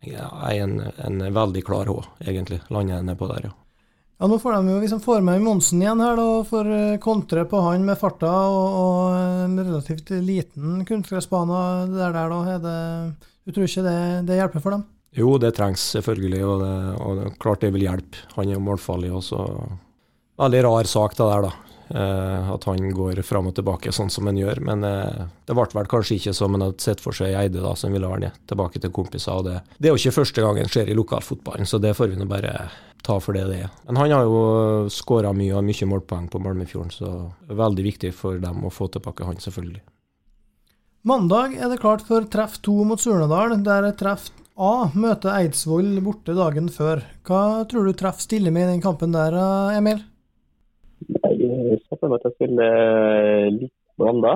[0.07, 2.61] jeg er en, en veldig klar H, egentlig.
[2.70, 3.57] Lander jeg nedpå der, ja.
[4.18, 7.44] Ja, Nå får de jo liksom får med Monsen igjen her, da, for eh, kontre
[7.46, 11.61] på han med farta og, og en relativt liten kunstgressbane
[11.92, 12.40] der, der, da.
[12.57, 12.79] Er det,
[13.46, 14.83] du tror ikke det, det, hjelper for dem?
[15.14, 18.27] Jo, det trengs selvfølgelig, og, det, og klart det vil hjelpe.
[18.35, 19.46] Han er jo målfarlig også.
[20.42, 21.67] Veldig rar sak det der, da.
[21.88, 24.61] Uh, at han går fram og tilbake sånn som han gjør.
[24.66, 27.72] Men uh, det ble vel kanskje ikke som han hadde sett for seg Eide, da,
[27.79, 29.40] som ville være tilbake til kompiser.
[29.46, 32.29] Det, det, er jo ikke første gangen skjer i lokalfotballen, så det får vi nå
[32.29, 32.53] bare
[33.07, 33.70] ta for det det er.
[33.87, 37.12] Men han har jo skåra mye og mye målpoeng på Malmefjorden, så
[37.46, 39.81] det er veldig viktig for dem å få tilbake han, selvfølgelig.
[41.09, 46.35] Mandag er det klart for treff to mot Surnadal, der treff A møter Eidsvoll borte
[46.35, 47.05] dagen før.
[47.22, 49.37] Hva tror du treff stiller med i den kampen der,
[49.79, 50.03] Emil?
[51.68, 54.35] Jeg ser for meg at jeg spiller eh, litt blanda.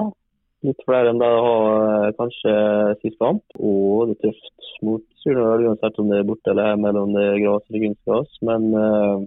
[0.63, 1.69] Litt flere enn det jeg har
[2.09, 2.57] eh, kanskje
[3.03, 3.45] sist kamp.
[3.59, 7.15] Og det er tøft mot Surnadal uansett om det er borte eller hjemme, eller om
[7.17, 8.43] det er gress eller kunstgress.
[8.51, 9.25] Men eh,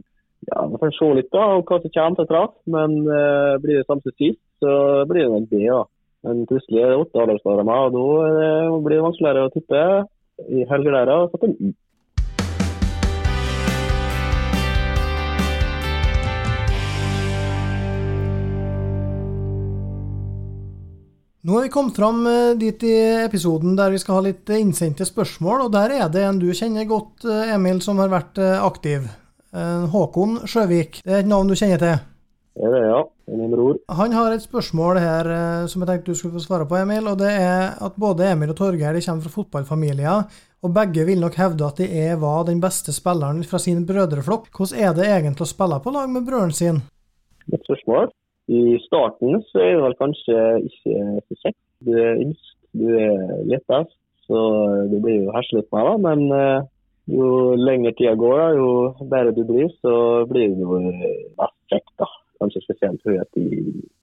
[0.51, 2.55] ja, vi får se litt da, hva som kommer til traff.
[2.69, 4.73] Men uh, blir det samme som sist, så
[5.09, 5.63] blir det nok det.
[5.65, 5.81] ja.
[6.25, 9.81] Men plutselig er det åtte med, og da blir det vanskeligere å tippe.
[10.45, 11.73] I helga der har jeg satt den U.
[21.45, 24.63] Nå har vi kommet fram eh, dit i episoden der vi skal ha litt eh,
[24.63, 28.41] innsendte spørsmål, og der er det en du kjenner godt, eh, Emil, som har vært
[28.41, 29.05] aktiv.
[29.55, 32.01] Håkon Sjøvik, det er et navn du kjenner til?
[32.57, 32.97] Det er det, ja.
[33.05, 33.77] Det er min bror.
[33.99, 35.29] Han har et spørsmål her
[35.71, 37.07] som jeg tenkte du skulle få svare på, Emil.
[37.07, 41.39] og Det er at både Emil og Torgeir kommer fra fotballfamilier, og begge vil nok
[41.39, 44.49] hevde at de er var den beste spilleren fra sin brødreflokk.
[44.51, 46.83] Hvordan er det egentlig å spille på lag med brødren sin?
[47.53, 48.09] Et spørsmål.
[48.51, 51.61] I starten så er det vel kanskje ikke så kjekt.
[51.85, 54.41] Du er yngst, du er lettest, så
[54.91, 55.95] det blir jo herslet med, da.
[56.05, 56.67] Men eh,
[57.15, 59.95] jo lenger tida går, da, jo bedre du blir, så
[60.29, 62.09] blir det jo mest kjekt, da
[62.41, 63.45] kanskje spesielt fordi at de,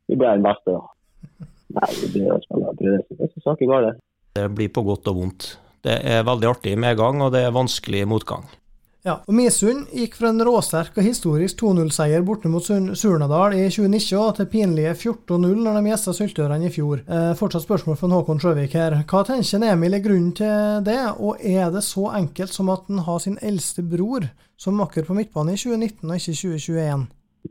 [0.09, 0.76] de ble den beste.
[0.76, 0.83] da.
[1.78, 4.00] Nei, det er jo det er ikke saker galt.
[4.37, 5.52] Det blir på godt og vondt.
[5.83, 8.44] Det er veldig artig medgang, og det er vanskelig motgang.
[9.02, 14.36] Ja, og Misund gikk fra en råsterk og historisk 2-0-seier borte mot Surnadal i 2019
[14.36, 17.02] til pinlige 14-0 når de gjesta Syltørene i fjor.
[17.10, 19.00] Eh, fortsatt spørsmål fra Håkon Sjøvik her.
[19.10, 23.02] Hva tenker Emil er grunnen til det, og er det så enkelt som at han
[23.02, 27.04] har sin eldste bror som makker på midtbane i 2019 og ikke 2021?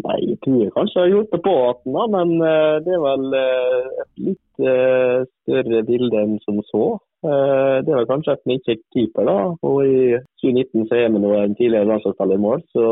[0.07, 3.25] Nei, jeg tror jeg kanskje har det på 18, da, men uh, det er vel
[3.35, 6.85] uh, et litt uh, større bilde enn som så.
[7.21, 9.37] Det var kanskje at vi ikke er keeper, da.
[9.67, 12.85] Og i 2019 så er vi nå en tidligere landslagsspiller i mål, så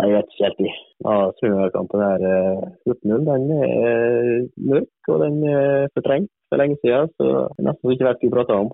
[0.00, 0.78] jeg vet ikke helt.
[1.06, 2.24] Ja, Trønderkampen her
[2.88, 8.08] 14-0 den er mørk og den er fortrengt for lenge siden, så jeg nesten ikke
[8.08, 8.72] vet hva vi prater om.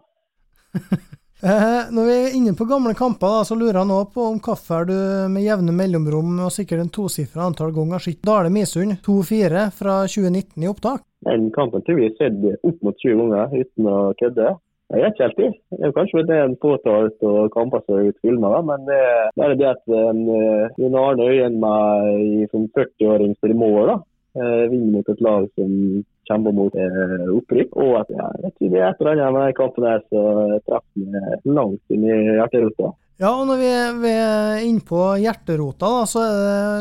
[1.43, 4.37] Eh, når vi er inne på gamle kamper, da, så lurer jeg nå på om
[4.39, 4.95] hvorfor du
[5.27, 9.97] med jevne mellomrom og sikkert en tosifra antall ganger har sett Dale Misund 2-4 fra
[10.07, 11.03] 2019 i opptak?
[11.27, 14.53] Den kampen tror jeg har sett opp mot 20 ganger uten å kødde.
[14.93, 15.53] Jeg vet ikke alltid.
[15.73, 19.57] Det er kanskje er en påtalt og kamper som er filmer, men det er bare
[19.57, 23.97] det at en, eh, en Arne Øyen meg som 40-åring spiller mål, da.
[24.33, 25.73] Eh, vinner mot et lag som
[26.29, 27.73] kjemper mot eh, opprykk.
[27.81, 31.49] Og at jeg tror det er et eller annet med kampen der som traff meg
[31.49, 32.93] langt inn i hjerterota.
[33.23, 36.25] Ja, og når vi er, vi er inne på hjerterota, da, så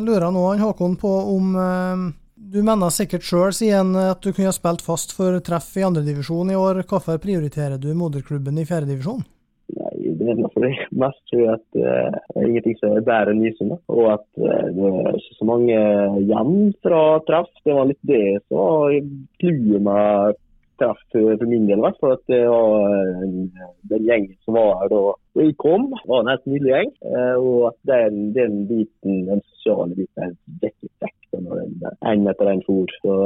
[0.04, 2.08] lurer jeg nå Håkon på om eh,
[2.52, 6.52] du mener sikkert sjøl, siden at du kunne ha spilt fast for treff i andredivisjon
[6.52, 6.82] i år.
[6.90, 9.22] Hvorfor prioriterer du moderklubben i fjerdedivisjon?
[10.22, 10.72] det er for det
[11.04, 13.74] mest tror jeg at uh, ingenting som er bedre enn Nysund.
[13.92, 15.82] Og at uh, det er ikke så mange
[16.30, 17.52] hjem fra treff.
[17.66, 20.40] Det var litt det som clouet med
[20.82, 21.88] treff for min del.
[22.00, 25.02] For at det var uh, den gjengen som var her da
[25.42, 26.94] jeg kom, var en helt nydelig gjeng.
[27.40, 30.92] Og at den, den, biten, den sosiale biten, er dekket
[32.12, 32.98] en etter en for.
[33.04, 33.18] Så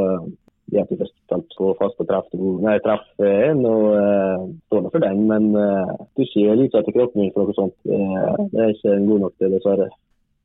[0.71, 2.39] de at ikke først på fast og treffe.
[2.65, 5.27] nei, treff en og uh, står for den.
[5.29, 7.77] Men uh, du ser litt etter kroppen min for noe sånt.
[7.85, 9.91] Uh, det er ikke god nok til, dessverre.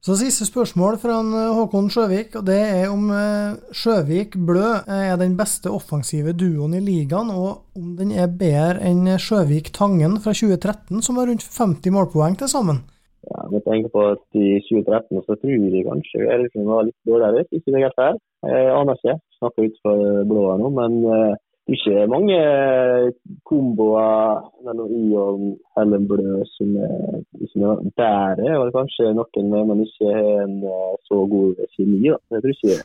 [0.00, 3.10] Så Siste spørsmål fra eh, Håkon Sjøvik, og det er om
[3.76, 9.18] Sjøvik Blø er den beste offensive duoen i ligaen, og om den er bedre enn
[9.20, 12.80] Sjøvik Tangen fra 2013, som har rundt 50 målpoeng til sammen.
[13.28, 17.44] Ja, med tenker på at I 2013 så tror jeg kanskje Eriksen var litt dårligere,
[17.52, 18.18] ikke det helt her.
[18.48, 20.70] Jeg aner ikke, snakker ut for blå her nå.
[20.80, 21.34] Men uh,
[21.68, 22.38] det er ikke mange
[23.46, 25.42] komboer mellom I og
[25.76, 28.56] Helen Blø som er ikke bedre.
[28.62, 32.00] Og kanskje noen man ikke har en uh, så god kjemi.
[32.08, 32.18] da.
[32.32, 32.80] Jeg tror ikke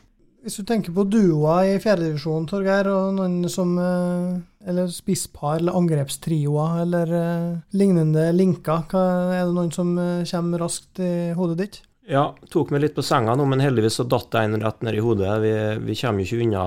[0.46, 4.36] hvis du tenker på duoer i fjerdedivisjon, Torgeir, og noen som eh,
[4.70, 10.98] Eller spisspar eller angrepstrioer eller uh, lignende linker, er det noen som uh, kommer raskt
[11.02, 11.78] i hodet ditt?
[12.10, 14.98] Ja, tok meg litt på senga nå, men heldigvis så datt det en rett ned
[14.98, 15.30] i hodet.
[15.42, 15.52] Vi,
[15.86, 16.64] vi kommer jo ikke unna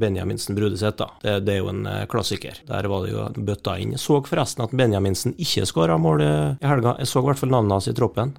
[0.00, 1.08] Benjaminsen Brudeseth, da.
[1.24, 2.60] Det, det, er jo en klassiker.
[2.68, 3.92] Der var det jo bøtta inn.
[3.96, 6.32] Jeg så forresten at Benjaminsen ikke skåra mål i
[6.64, 6.96] helga.
[7.00, 8.32] Jeg så i hvert fall navnet hans i troppen.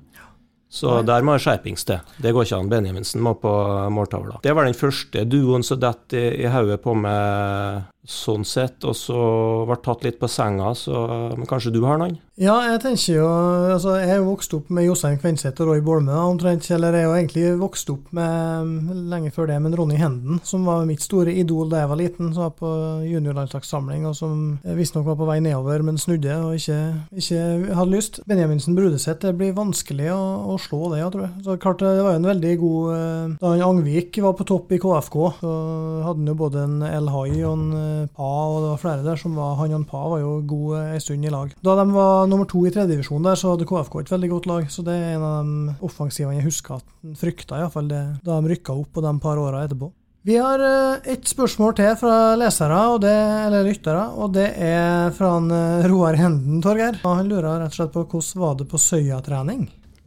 [0.69, 2.01] Så der må skjerpings til.
[2.21, 2.71] Det går ikke an.
[2.71, 3.51] Benjaminsen må på
[3.93, 4.41] måltavla.
[4.43, 9.20] Det var den første duoen som detter i hodet på meg sånn sett, og så
[9.67, 11.06] ble tatt litt på senga, så
[11.38, 12.17] Men kanskje du har noen?
[12.38, 13.28] Ja, jeg tenker jo
[13.74, 16.67] altså Jeg er jo vokst opp med Jostein Kvenseth og Roy Bolme, omtrent.
[16.72, 20.67] Eller jeg er jo egentlig vokst opp med lenge før det, men Ronny Henden, som
[20.70, 22.72] var mitt store idol da jeg var liten, som var på
[23.08, 24.43] juniorlandslagssamling, og som
[24.78, 26.80] visstnok var på vei nedover, men snudde og ikke,
[27.17, 27.41] ikke
[27.80, 28.22] hadde lyst.
[28.30, 30.22] Benjaminsen Brudeseth, det blir vanskelig å,
[30.54, 31.34] å slå det, jeg tror jeg.
[31.48, 34.82] Så klart, det var jo en veldig god eh, Da Angvik var på topp i
[34.82, 35.58] KFK, så
[36.06, 39.05] hadde han jo både en El Hai og en eh, Pa, og det var flere
[39.05, 41.53] der som var Han og Pa var jo gode en stund i lag.
[41.65, 44.67] Da de var nummer to i tredjedivisjon der, så hadde KFK et veldig godt lag.
[44.71, 48.53] Så det er en av de offensivene jeg husker at han frykta, iallfall da de
[48.53, 49.91] rykka opp på de par åra etterpå.
[50.28, 53.15] Vi har eh, et spørsmål til fra lesere, det,
[53.45, 56.97] eller lyttere, og det er fra han eh, Roar Henden, Torgeir.
[57.05, 59.61] Han lurer rett og slett på hvordan var det på Søya-trening?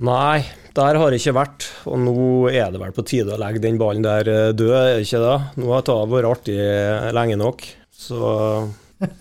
[0.04, 0.42] Nei,
[0.76, 1.70] der har jeg ikke vært.
[1.88, 2.16] Og nå
[2.52, 5.24] er det vel på tide å legge den ballen der eh, død, er det ikke
[5.24, 5.36] det?
[5.56, 6.58] Nå har det vært artig
[7.16, 7.64] lenge nok.
[8.00, 8.20] Så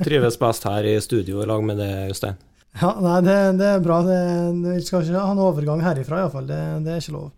[0.04, 2.40] trives best her i studio i lag med det, Jostein.
[2.80, 4.00] Ja, nei, det, det er bra.
[4.06, 6.48] Vi skal ikke ha noen overgang herifra, iallfall.
[6.48, 7.30] Det, det er ikke lov.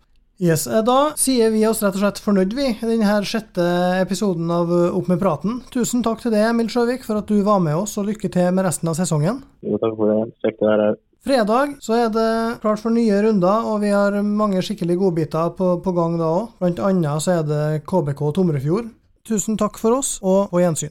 [0.42, 3.64] Yes, eh, Da sier vi oss rett og slett fornøyd, vi, i denne sjette
[4.00, 5.60] episoden av Opp med praten.
[5.74, 8.50] Tusen takk til deg, Emil Sjøvik, for at du var med oss, og lykke til
[8.54, 9.42] med resten av sesongen.
[9.62, 10.20] Jo, takk for det.
[10.44, 11.00] Kjekt å være her.
[11.22, 12.30] Fredag så er det
[12.64, 16.56] klart for nye runder, og vi har mange skikkelig godbiter på, på gang da òg.
[16.58, 18.90] Blant annet så er det KBK Tomrefjord.
[19.28, 20.90] Tusen takk for oss, og på gjensyn.